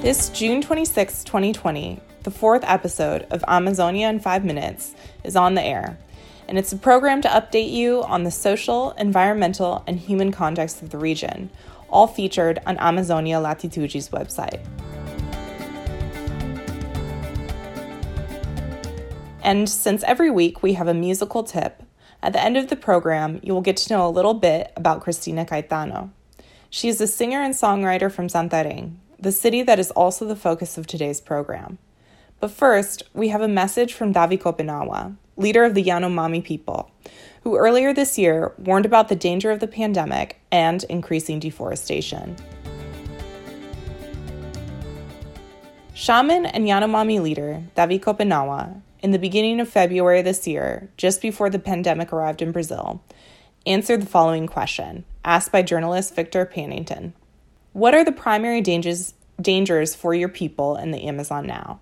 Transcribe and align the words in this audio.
This 0.00 0.30
June 0.30 0.62
26, 0.62 1.24
2020, 1.24 2.00
the 2.22 2.30
fourth 2.30 2.64
episode 2.64 3.26
of 3.30 3.44
Amazonia 3.46 4.08
in 4.08 4.18
5 4.18 4.46
Minutes 4.46 4.94
is 5.24 5.36
on 5.36 5.52
the 5.52 5.62
air, 5.62 5.98
and 6.48 6.56
it's 6.56 6.72
a 6.72 6.78
program 6.78 7.20
to 7.20 7.28
update 7.28 7.70
you 7.70 8.02
on 8.04 8.24
the 8.24 8.30
social, 8.30 8.92
environmental, 8.92 9.84
and 9.86 10.00
human 10.00 10.32
context 10.32 10.80
of 10.80 10.88
the 10.88 10.96
region, 10.96 11.50
all 11.90 12.06
featured 12.06 12.60
on 12.64 12.78
Amazonia 12.78 13.40
Latitude's 13.40 14.08
website. 14.08 14.64
And 19.42 19.68
since 19.68 20.02
every 20.04 20.30
week 20.30 20.62
we 20.62 20.72
have 20.72 20.88
a 20.88 20.94
musical 20.94 21.42
tip, 21.42 21.82
at 22.22 22.32
the 22.32 22.42
end 22.42 22.56
of 22.56 22.68
the 22.68 22.76
program 22.76 23.38
you 23.42 23.52
will 23.52 23.60
get 23.60 23.76
to 23.76 23.92
know 23.92 24.08
a 24.08 24.08
little 24.08 24.32
bit 24.32 24.72
about 24.76 25.02
Cristina 25.02 25.44
Caetano. 25.44 26.08
She 26.70 26.88
is 26.88 27.02
a 27.02 27.06
singer 27.06 27.42
and 27.42 27.52
songwriter 27.52 28.10
from 28.10 28.28
Santarém, 28.28 28.94
the 29.20 29.32
city 29.32 29.62
that 29.62 29.78
is 29.78 29.90
also 29.90 30.24
the 30.24 30.36
focus 30.36 30.78
of 30.78 30.86
today's 30.86 31.20
program. 31.20 31.78
But 32.40 32.50
first, 32.50 33.02
we 33.12 33.28
have 33.28 33.42
a 33.42 33.48
message 33.48 33.92
from 33.92 34.14
Davi 34.14 34.40
Kopenawa, 34.40 35.16
leader 35.36 35.64
of 35.64 35.74
the 35.74 35.84
Yanomami 35.84 36.42
people, 36.42 36.90
who 37.42 37.56
earlier 37.56 37.92
this 37.92 38.16
year 38.16 38.54
warned 38.56 38.86
about 38.86 39.08
the 39.08 39.16
danger 39.16 39.50
of 39.50 39.60
the 39.60 39.66
pandemic 39.66 40.40
and 40.50 40.84
increasing 40.84 41.38
deforestation. 41.38 42.36
Shaman 45.92 46.46
and 46.46 46.66
Yanomami 46.66 47.20
leader 47.20 47.62
Davi 47.76 48.00
Kopenawa, 48.00 48.80
in 49.02 49.10
the 49.10 49.18
beginning 49.18 49.60
of 49.60 49.68
February 49.68 50.22
this 50.22 50.46
year, 50.46 50.88
just 50.96 51.20
before 51.20 51.50
the 51.50 51.58
pandemic 51.58 52.10
arrived 52.10 52.40
in 52.40 52.52
Brazil, 52.52 53.02
answered 53.66 54.00
the 54.00 54.06
following 54.06 54.46
question, 54.46 55.04
asked 55.26 55.52
by 55.52 55.60
journalist 55.60 56.14
Victor 56.14 56.46
Pannington. 56.46 57.12
What 57.72 57.94
are 57.94 58.04
the 58.04 58.10
primary 58.10 58.60
dangers, 58.60 59.14
dangers 59.40 59.94
for 59.94 60.12
your 60.12 60.28
people 60.28 60.76
in 60.76 60.90
the 60.90 61.06
Amazon 61.06 61.46
now? 61.46 61.80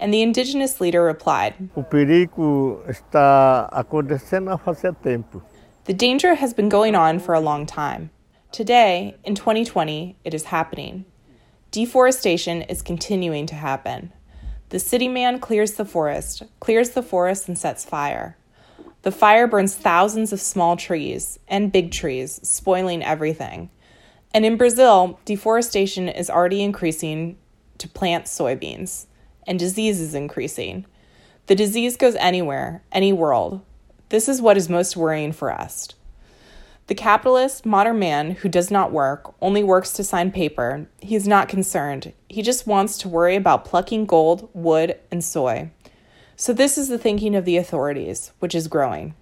And 0.00 0.12
the 0.12 0.20
indigenous 0.20 0.80
leader 0.80 1.04
replied, 1.04 1.54
O 1.76 1.82
perigo 1.84 2.84
está 2.88 3.68
acontecendo 3.70 4.50
há 4.50 4.60
fazia 4.60 4.92
tempo. 5.00 5.40
The 5.84 5.94
danger 5.94 6.34
has 6.34 6.52
been 6.52 6.68
going 6.68 6.96
on 6.96 7.20
for 7.20 7.34
a 7.34 7.40
long 7.40 7.66
time. 7.66 8.10
Today, 8.50 9.16
in 9.22 9.36
2020, 9.36 10.16
it 10.24 10.34
is 10.34 10.44
happening. 10.44 11.04
Deforestation 11.70 12.62
is 12.62 12.82
continuing 12.82 13.46
to 13.46 13.54
happen. 13.54 14.12
The 14.70 14.80
city 14.80 15.06
man 15.06 15.38
clears 15.38 15.74
the 15.74 15.84
forest, 15.84 16.42
clears 16.58 16.90
the 16.90 17.02
forest, 17.02 17.46
and 17.46 17.56
sets 17.56 17.84
fire. 17.84 18.36
The 19.02 19.12
fire 19.12 19.46
burns 19.46 19.76
thousands 19.76 20.32
of 20.32 20.40
small 20.40 20.76
trees 20.76 21.38
and 21.46 21.70
big 21.70 21.92
trees, 21.92 22.40
spoiling 22.42 23.04
everything. 23.04 23.70
And 24.34 24.46
in 24.46 24.56
Brazil, 24.56 25.18
deforestation 25.24 26.08
is 26.08 26.30
already 26.30 26.62
increasing 26.62 27.36
to 27.78 27.88
plant 27.88 28.24
soybeans, 28.26 29.06
and 29.46 29.58
disease 29.58 30.00
is 30.00 30.14
increasing. 30.14 30.86
The 31.46 31.54
disease 31.54 31.96
goes 31.96 32.14
anywhere, 32.16 32.82
any 32.92 33.12
world. 33.12 33.60
This 34.08 34.28
is 34.28 34.40
what 34.40 34.56
is 34.56 34.68
most 34.68 34.96
worrying 34.96 35.32
for 35.32 35.52
us. 35.52 35.88
The 36.86 36.94
capitalist, 36.94 37.64
modern 37.64 37.98
man 37.98 38.32
who 38.32 38.48
does 38.48 38.70
not 38.70 38.92
work, 38.92 39.34
only 39.40 39.62
works 39.62 39.92
to 39.92 40.04
sign 40.04 40.32
paper, 40.32 40.86
he 41.00 41.14
is 41.14 41.28
not 41.28 41.48
concerned. 41.48 42.12
He 42.28 42.42
just 42.42 42.66
wants 42.66 42.98
to 42.98 43.08
worry 43.08 43.36
about 43.36 43.64
plucking 43.64 44.06
gold, 44.06 44.48
wood, 44.52 44.98
and 45.10 45.22
soy. 45.22 45.70
So, 46.36 46.52
this 46.52 46.76
is 46.76 46.88
the 46.88 46.98
thinking 46.98 47.36
of 47.36 47.44
the 47.44 47.56
authorities, 47.56 48.32
which 48.40 48.54
is 48.54 48.66
growing. 48.66 49.14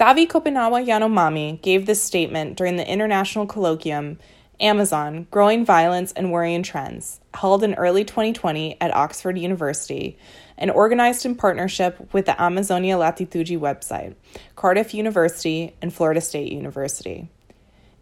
Davi 0.00 0.26
Kopenawa 0.26 0.82
Yanomami 0.82 1.60
gave 1.60 1.84
this 1.84 2.02
statement 2.02 2.56
during 2.56 2.76
the 2.76 2.90
international 2.90 3.46
colloquium 3.46 4.16
Amazon 4.58 5.26
Growing 5.30 5.62
Violence 5.62 6.10
and 6.12 6.32
Worrying 6.32 6.62
Trends, 6.62 7.20
held 7.34 7.62
in 7.62 7.74
early 7.74 8.02
2020 8.06 8.78
at 8.80 8.96
Oxford 8.96 9.36
University 9.36 10.16
and 10.56 10.70
organized 10.70 11.26
in 11.26 11.34
partnership 11.34 12.14
with 12.14 12.24
the 12.24 12.40
Amazonia 12.40 12.96
Latitude 12.96 13.48
website, 13.60 14.14
Cardiff 14.56 14.94
University, 14.94 15.74
and 15.82 15.92
Florida 15.92 16.22
State 16.22 16.50
University. 16.50 17.28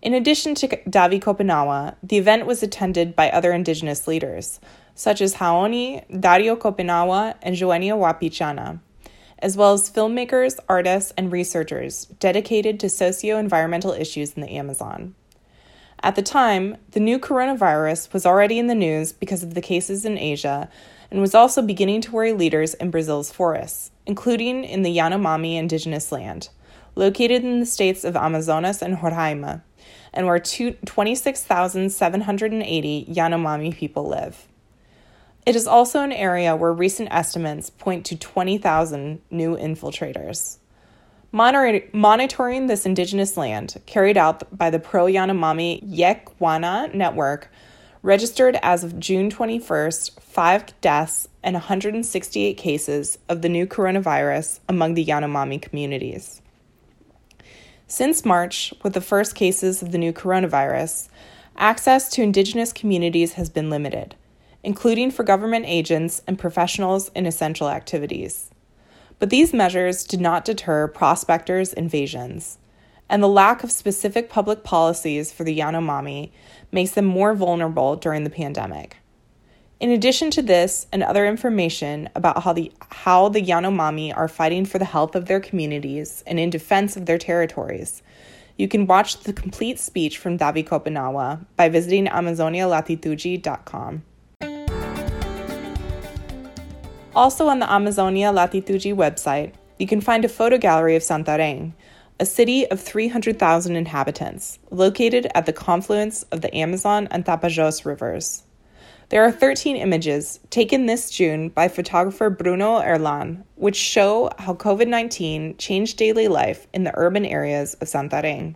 In 0.01 0.15
addition 0.15 0.55
to 0.55 0.69
Davi 0.69 1.21
Kopenawa, 1.21 1.97
the 2.01 2.19
event 2.19 2.47
was 2.47 2.63
attended 2.63 3.17
by 3.17 3.29
other 3.29 3.51
indigenous 3.51 4.07
leaders, 4.07 4.61
such 4.95 5.21
as 5.21 5.35
Raoni, 5.35 6.05
Dario 6.21 6.55
Kopenawa, 6.55 7.35
and 7.43 7.57
Joenia 7.57 7.99
Wapichana 7.99 8.79
as 9.41 9.57
well 9.57 9.73
as 9.73 9.91
filmmakers, 9.91 10.59
artists, 10.69 11.13
and 11.17 11.33
researchers 11.33 12.07
dedicated 12.19 12.81
to 12.81 12.89
socio 12.89 13.39
environmental 13.39 13.93
issues 13.93 14.35
in 14.35 14.43
the 14.43 14.51
Amazon. 14.51 15.15
At 16.03 16.17
the 16.17 16.23
time, 16.23 16.77
the 16.93 17.01
new 17.01 17.19
coronavirus 17.19 18.13
was 18.13 18.25
already 18.25 18.59
in 18.59 18.69
the 18.69 18.75
news 18.75 19.13
because 19.13 19.43
of 19.43 19.55
the 19.55 19.61
cases 19.61 20.05
in 20.05 20.17
Asia 20.17 20.69
and 21.11 21.21
was 21.21 21.35
also 21.35 21.61
beginning 21.63 22.01
to 22.03 22.13
worry 22.13 22.33
leaders 22.33 22.75
in 22.75 22.91
Brazil's 22.91 23.33
forests, 23.33 23.91
including 24.07 24.63
in 24.65 24.83
the 24.83 24.97
Yanomami 24.97 25.57
indigenous 25.57 26.13
land, 26.13 26.51
located 26.95 27.43
in 27.45 27.59
the 27.61 27.67
states 27.67 28.05
of 28.05 28.17
Amazonas 28.17 28.83
and 28.83 28.99
Roraima, 28.99 29.63
and 30.13 30.27
where 30.27 30.39
26,780 30.39 33.07
Yanomami 33.09 33.75
people 33.75 34.07
live. 34.09 34.48
It 35.47 35.57
is 35.57 35.67
also 35.67 36.03
an 36.03 36.13
area 36.13 36.55
where 36.55 36.73
recent 36.73 37.09
estimates 37.11 37.71
point 37.71 38.05
to 38.07 38.17
20,000 38.17 39.21
new 39.31 39.57
infiltrators. 39.57 40.59
monitoring 41.33 42.67
this 42.67 42.87
indigenous 42.87 43.37
land, 43.37 43.81
carried 43.87 44.17
out 44.17 44.57
by 44.57 44.71
the 44.71 44.79
Pro 44.79 45.07
Yanomami 45.07 45.83
Yekwana 45.89 46.93
network, 46.95 47.51
registered 48.03 48.59
as 48.63 48.85
of 48.85 49.01
June 49.01 49.31
21st 49.31 50.21
five 50.21 50.81
deaths 50.81 51.29
and 51.43 51.55
168 51.55 52.57
cases 52.57 53.19
of 53.29 53.43
the 53.43 53.49
new 53.49 53.67
coronavirus 53.67 54.61
among 54.69 54.95
the 54.95 55.05
Yanomami 55.05 55.61
communities. 55.61 56.41
Since 57.87 58.25
March, 58.25 58.73
with 58.83 58.93
the 58.93 59.01
first 59.01 59.35
cases 59.35 59.83
of 59.83 59.93
the 59.93 59.99
new 59.99 60.13
coronavirus, 60.13 61.09
access 61.57 62.09
to 62.11 62.23
indigenous 62.23 62.73
communities 62.73 63.33
has 63.33 63.49
been 63.49 63.71
limited 63.71 64.15
including 64.63 65.11
for 65.11 65.23
government 65.23 65.65
agents 65.67 66.23
and 66.27 66.39
professionals 66.39 67.11
in 67.15 67.27
essential 67.27 67.69
activities. 67.69 68.51
But 69.19 69.31
these 69.31 69.53
measures 69.53 70.05
did 70.05 70.21
not 70.21 70.45
deter 70.45 70.89
prospectors' 70.89 71.73
invasions, 71.73 72.59
and 73.09 73.23
the 73.23 73.29
lack 73.29 73.65
of 73.65 73.73
specific 73.73 74.29
public 74.29 74.65
policies 74.65 75.33
for 75.33 75.45
the 75.45 75.59
Yanomami 75.59 76.31
makes 76.71 76.93
them 76.93 77.07
more 77.07 77.35
vulnerable 77.35 77.97
during 77.97 78.25
the 78.25 78.31
pandemic. 78.31 78.99
In 79.81 79.91
addition 79.91 80.31
to 80.33 80.43
this 80.43 80.89
and 80.93 81.03
other 81.05 81.27
information 81.27 82.11
about 82.17 82.43
how 82.43 82.53
the, 82.53 82.73
how 82.91 83.29
the 83.29 83.43
Yanomami 83.43 84.17
are 84.17 84.27
fighting 84.27 84.65
for 84.65 84.79
the 84.79 84.85
health 84.85 85.15
of 85.15 85.27
their 85.27 85.41
communities 85.41 86.25
and 86.27 86.41
in 86.41 86.51
defense 86.51 86.97
of 86.97 87.07
their 87.07 87.19
territories, 87.19 88.03
you 88.57 88.67
can 88.67 88.89
watch 88.89 89.21
the 89.21 89.33
complete 89.33 89.79
speech 89.79 90.19
from 90.19 90.37
Davi 90.37 90.67
Kopenawa 90.67 91.47
by 91.55 91.69
visiting 91.69 92.07
AmazoniaLatitude.com. 92.07 94.03
Also 97.19 97.49
on 97.49 97.59
the 97.59 97.69
Amazonia 97.69 98.31
Latitude 98.31 98.97
website, 98.97 99.53
you 99.77 99.89
can 99.89 100.01
find 100.01 100.25
a 100.25 100.29
photo 100.29 100.57
gallery 100.57 100.95
of 100.95 101.03
Santarém, 101.03 101.73
a 102.21 102.25
city 102.25 102.65
of 102.71 102.81
300,000 102.81 103.75
inhabitants, 103.75 104.61
located 104.71 105.27
at 105.35 105.45
the 105.45 105.53
confluence 105.53 106.23
of 106.31 106.43
the 106.43 106.55
Amazon 106.57 107.09
and 107.11 107.25
Tapajós 107.25 107.85
rivers. 107.85 108.45
There 109.09 109.25
are 109.25 109.33
13 109.33 109.75
images 109.75 110.39
taken 110.51 110.87
this 110.87 111.11
June 111.11 111.49
by 111.49 111.67
photographer 111.67 112.31
Bruno 112.31 112.79
Erlan, 112.79 113.43
which 113.57 113.75
show 113.75 114.31
how 114.39 114.55
COVID 114.55 114.87
19 114.87 115.57
changed 115.57 115.97
daily 115.97 116.29
life 116.29 116.69
in 116.73 116.85
the 116.85 116.97
urban 116.97 117.25
areas 117.25 117.75
of 117.81 117.89
Santarém. 117.89 118.55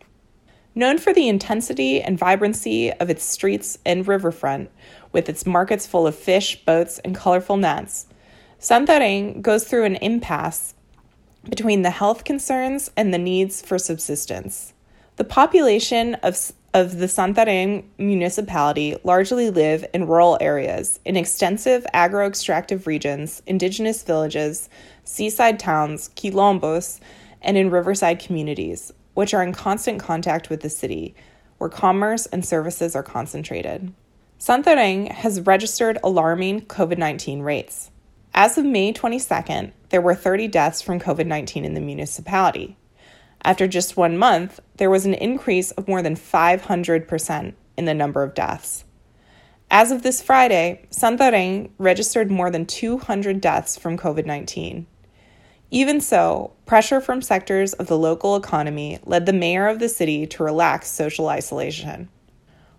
Known 0.76 0.98
for 0.98 1.12
the 1.12 1.28
intensity 1.28 2.00
and 2.00 2.16
vibrancy 2.16 2.92
of 2.92 3.10
its 3.10 3.24
streets 3.24 3.78
and 3.84 4.06
riverfront, 4.06 4.70
with 5.10 5.28
its 5.28 5.46
markets 5.46 5.84
full 5.84 6.06
of 6.06 6.14
fish, 6.14 6.64
boats, 6.64 7.00
and 7.00 7.16
colorful 7.16 7.56
nets, 7.56 8.06
Santarém 8.62 9.43
goes 9.43 9.64
through 9.64 9.87
an 9.87 9.97
impasse 9.97 10.75
between 11.50 11.82
the 11.82 11.91
health 11.91 12.23
concerns 12.23 12.93
and 12.97 13.12
the 13.12 13.19
needs 13.19 13.61
for 13.61 13.76
subsistence. 13.76 14.73
The 15.17 15.25
population 15.25 16.14
of, 16.23 16.53
of 16.73 16.99
the 16.99 17.06
Santarém 17.06 17.82
municipality 17.99 18.97
largely 19.03 19.50
live 19.50 19.85
in 19.93 20.06
rural 20.06 20.38
areas, 20.41 21.00
in 21.05 21.17
extensive 21.17 21.85
agro 21.93 22.29
extractive 22.29 22.87
regions, 22.87 23.43
indigenous 23.49 24.05
villages, 24.05 24.69
seaside 25.03 25.59
towns, 25.59 26.11
quilombos, 26.14 27.00
and 27.41 27.56
in 27.56 27.69
riverside 27.69 28.20
communities, 28.20 28.93
which 29.14 29.35
are 29.35 29.43
in 29.43 29.53
constant 29.53 29.99
contact 29.99 30.50
with 30.50 30.61
the 30.61 30.70
city, 30.70 31.17
where 31.59 31.69
commerce 31.69 32.26
and 32.26 32.44
services 32.44 32.94
are 32.94 33.03
concentrated. 33.03 33.93
Santarém 34.38 35.11
has 35.11 35.41
registered 35.41 35.99
alarming 36.05 36.61
COVID 36.67 36.99
19 36.99 37.41
rates. 37.43 37.91
As 38.34 38.56
of 38.56 38.64
May 38.64 38.94
22nd, 38.94 39.73
there 39.90 40.00
were 40.00 40.14
30 40.14 40.49
deaths 40.49 40.81
from 40.81 40.99
COVID 40.99 41.26
19 41.26 41.67
in 41.67 41.75
the 41.75 41.81
municipality. 41.81 42.79
After 43.44 43.69
just 43.69 43.99
one 43.99 44.17
month, 44.17 44.58
there 44.79 44.88
was 44.88 45.05
an 45.05 45.12
increase 45.12 45.70
of 45.73 45.87
more 45.87 46.00
than 46.00 46.17
500% 46.17 47.55
in 47.76 47.84
the 47.84 47.93
number 47.93 48.23
of 48.23 48.32
deaths. 48.32 48.84
As 49.70 49.90
of 49.90 50.02
this 50.02 50.23
Friday, 50.23 50.87
Santarém 50.90 51.73
registered 51.76 52.31
more 52.31 52.50
than 52.50 52.64
200 52.64 53.38
deaths 53.38 53.76
from 53.76 53.99
COVID 53.99 54.25
19. 54.25 54.87
Even 55.70 56.00
so, 56.00 56.52
pressure 56.64 57.02
from 57.02 57.20
sectors 57.20 57.75
of 57.75 57.87
the 57.87 57.99
local 57.99 58.37
economy 58.37 58.99
led 59.05 59.26
the 59.26 59.32
mayor 59.35 59.69
of 59.69 59.78
the 59.78 59.90
city 59.90 60.26
to 60.28 60.43
relax 60.43 60.90
social 60.90 61.28
isolation. 61.28 62.08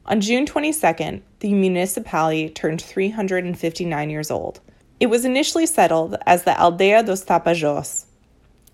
On 0.08 0.20
June 0.20 0.48
22nd, 0.48 1.22
the 1.42 1.54
municipality 1.54 2.50
turned 2.50 2.82
359 2.82 4.10
years 4.10 4.32
old. 4.32 4.60
It 5.04 5.10
was 5.10 5.26
initially 5.26 5.66
settled 5.66 6.16
as 6.26 6.44
the 6.44 6.52
Aldeia 6.52 7.06
dos 7.06 7.26
Tapajós 7.26 8.06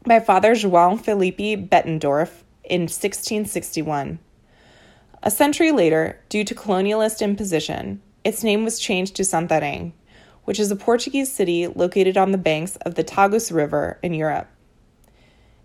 by 0.06 0.20
Father 0.20 0.54
João 0.54 1.04
Felipe 1.04 1.68
Bettendorf 1.68 2.44
in 2.64 2.82
1661. 2.82 4.20
A 5.24 5.32
century 5.32 5.72
later, 5.72 6.20
due 6.30 6.44
to 6.44 6.54
colonialist 6.54 7.22
imposition, 7.22 8.04
its 8.24 8.44
name 8.44 8.64
was 8.64 8.78
changed 8.78 9.16
to 9.16 9.24
Santarém, 9.24 9.92
which 10.44 10.60
is 10.60 10.70
a 10.70 10.76
Portuguese 10.76 11.32
city 11.32 11.66
located 11.66 12.16
on 12.16 12.32
the 12.32 12.38
banks 12.38 12.76
of 12.86 12.94
the 12.94 13.04
Tagus 13.04 13.52
River 13.52 13.98
in 14.04 14.14
Europe. 14.14 14.50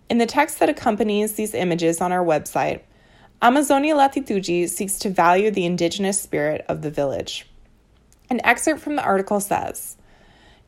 In 0.09 0.17
the 0.17 0.25
text 0.25 0.57
that 0.57 0.67
accompanies 0.67 1.33
these 1.33 1.53
images 1.53 2.01
on 2.01 2.11
our 2.11 2.25
website, 2.25 2.79
Amazonia 3.39 3.95
Latitude 3.95 4.71
seeks 4.71 4.97
to 4.97 5.11
value 5.11 5.51
the 5.51 5.67
indigenous 5.67 6.19
spirit 6.19 6.65
of 6.67 6.81
the 6.81 6.89
village. 6.89 7.47
An 8.31 8.41
excerpt 8.43 8.81
from 8.81 8.95
the 8.95 9.03
article 9.03 9.39
says 9.39 9.97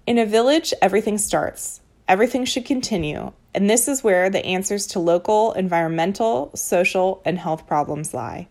In 0.08 0.18
a 0.18 0.26
village, 0.26 0.74
everything 0.82 1.18
starts, 1.18 1.82
everything 2.08 2.46
should 2.46 2.64
continue, 2.64 3.34
and 3.54 3.70
this 3.70 3.90
is 3.90 4.06
where 4.06 4.30
the 4.30 4.46
answers 4.46 4.88
to 4.88 5.00
local 5.00 5.52
environmental, 5.52 6.50
social, 6.56 7.22
and 7.26 7.38
health 7.38 7.68
problems 7.68 8.14
lie 8.14 8.48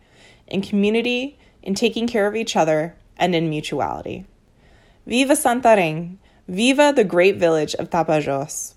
in 0.47 0.61
community, 0.61 1.39
in 1.63 1.75
taking 1.75 2.07
care 2.07 2.27
of 2.27 2.37
each 2.37 2.57
other, 2.57 2.95
and 3.17 3.35
in 3.35 3.49
mutuality. 3.49 4.27
Viva 5.07 5.33
Santarém! 5.33 6.19
Viva 6.47 6.93
the 6.95 7.05
great 7.05 7.37
village 7.37 7.75
of 7.77 7.89
Tapajós! 7.89 8.75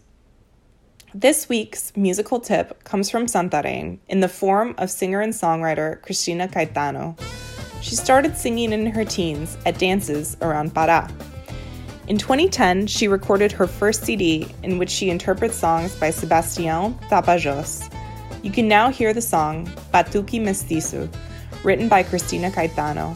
This 1.14 1.50
week's 1.50 1.92
musical 1.98 2.40
tip 2.40 2.86
comes 2.86 3.10
from 3.10 3.26
Santarém 3.26 3.98
in 4.08 4.22
the 4.22 4.30
form 4.30 4.74
of 4.78 4.90
singer 4.90 5.20
and 5.20 5.34
songwriter 5.34 6.02
Cristina 6.02 6.48
Caetano. 6.48 7.20
She 7.82 7.96
started 7.96 8.38
singing 8.38 8.72
in 8.72 8.86
her 8.86 9.04
teens 9.04 9.58
at 9.66 9.78
dances 9.78 10.38
around 10.42 10.74
Pará. 10.74 11.12
In 12.10 12.18
2010, 12.18 12.88
she 12.88 13.08
recorded 13.08 13.52
her 13.52 13.68
first 13.68 14.04
CD 14.04 14.48
in 14.64 14.80
which 14.80 14.90
she 14.90 15.12
interprets 15.12 15.56
songs 15.56 15.96
by 15.96 16.10
Sebastião 16.10 17.00
Tapajós. 17.08 17.88
You 18.42 18.50
can 18.50 18.68
now 18.68 18.90
hear 18.90 19.14
the 19.14 19.22
song 19.22 19.68
Batuque 19.94 20.42
Mestiço, 20.42 21.08
written 21.64 21.88
by 21.88 22.02
Cristina 22.02 22.50
Caetano. 22.50 23.16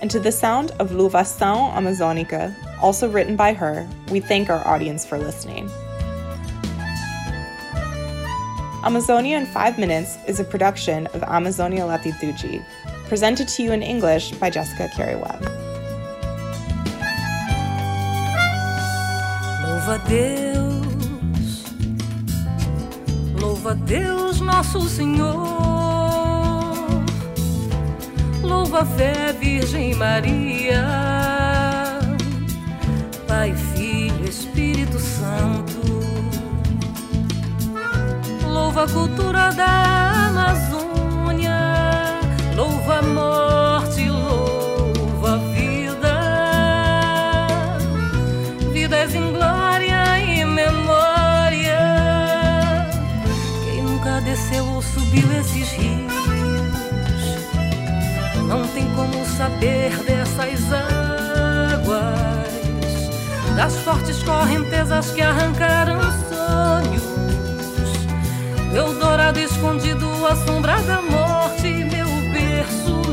And 0.00 0.10
to 0.10 0.18
the 0.18 0.32
sound 0.32 0.70
of 0.78 0.92
Louvação 0.92 1.72
Amazônica, 1.74 2.54
also 2.80 3.08
written 3.08 3.36
by 3.36 3.52
her, 3.52 3.86
we 4.10 4.18
thank 4.18 4.48
our 4.48 4.66
audience 4.66 5.04
for 5.04 5.18
listening. 5.18 5.68
Amazonia 8.82 9.36
in 9.36 9.44
5 9.44 9.78
Minutes 9.78 10.16
is 10.26 10.40
a 10.40 10.44
production 10.44 11.06
of 11.08 11.22
Amazonia 11.24 11.84
Latitude, 11.84 12.64
presented 13.08 13.46
to 13.48 13.62
you 13.62 13.72
in 13.72 13.82
English 13.82 14.32
by 14.32 14.48
Jessica 14.48 14.88
Carey 14.96 15.16
Webb. 15.16 15.42
Louva 19.62 19.98
Deus, 20.08 21.64
louva 23.34 23.74
Deus 23.86 24.40
nosso 24.40 24.80
Senhor, 24.88 25.79
louva 28.50 28.80
a 28.80 28.84
fé 28.84 29.32
Virgem 29.32 29.94
Maria, 29.94 30.84
Pai, 33.28 33.54
Filho, 33.54 34.24
Espírito 34.28 34.98
Santo. 34.98 35.80
Louva 38.44 38.84
a 38.84 38.88
cultura 38.88 39.52
da 39.52 40.26
Amazônia, 40.28 41.58
louva 42.56 42.98
a 42.98 43.02
morte, 43.02 43.69
das 63.60 63.76
fortes 63.80 64.22
correntezas 64.22 65.10
que 65.10 65.20
arrancaram 65.20 66.00
sonhos. 66.30 67.02
Meu 68.72 68.98
dourado 68.98 69.38
escondido, 69.38 70.08
a 70.26 70.34
sombra 70.34 70.80
da 70.80 71.02
morte, 71.02 71.68
meu 71.68 72.06
berço. 72.32 73.09